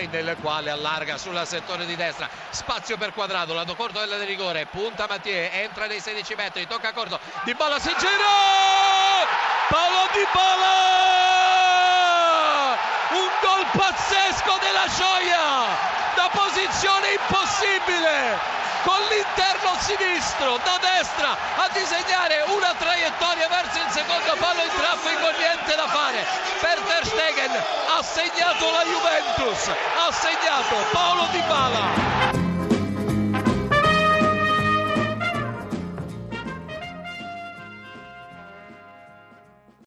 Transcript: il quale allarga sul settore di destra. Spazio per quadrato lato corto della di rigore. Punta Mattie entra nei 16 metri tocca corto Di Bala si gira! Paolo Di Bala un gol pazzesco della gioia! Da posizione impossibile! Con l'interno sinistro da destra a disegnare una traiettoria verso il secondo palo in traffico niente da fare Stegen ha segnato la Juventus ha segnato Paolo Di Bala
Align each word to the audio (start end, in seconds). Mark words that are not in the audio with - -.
il 0.00 0.36
quale 0.40 0.70
allarga 0.70 1.18
sul 1.18 1.40
settore 1.44 1.84
di 1.86 1.96
destra. 1.96 2.28
Spazio 2.50 2.96
per 2.96 3.12
quadrato 3.12 3.52
lato 3.54 3.74
corto 3.74 4.00
della 4.00 4.18
di 4.18 4.24
rigore. 4.24 4.66
Punta 4.66 5.06
Mattie 5.08 5.52
entra 5.62 5.86
nei 5.86 6.00
16 6.00 6.34
metri 6.34 6.66
tocca 6.66 6.92
corto 6.92 7.18
Di 7.44 7.54
Bala 7.54 7.78
si 7.78 7.94
gira! 7.98 9.26
Paolo 9.68 10.08
Di 10.12 10.26
Bala 10.32 11.20
un 13.12 13.28
gol 13.40 13.66
pazzesco 13.72 14.58
della 14.60 14.86
gioia! 14.96 15.66
Da 16.14 16.30
posizione 16.32 17.12
impossibile! 17.12 18.60
Con 18.82 18.98
l'interno 19.10 19.78
sinistro 19.78 20.58
da 20.64 20.78
destra 20.80 21.30
a 21.30 21.68
disegnare 21.72 22.42
una 22.48 22.74
traiettoria 22.76 23.46
verso 23.46 23.78
il 23.78 23.90
secondo 23.90 24.34
palo 24.40 24.62
in 24.62 24.70
traffico 24.74 25.30
niente 25.38 25.76
da 25.76 25.86
fare 25.86 26.26
Stegen 27.42 27.56
ha 27.56 28.02
segnato 28.02 28.70
la 28.70 28.84
Juventus 28.84 29.66
ha 29.66 30.12
segnato 30.12 30.76
Paolo 30.92 31.26
Di 31.32 31.42
Bala 31.48 31.91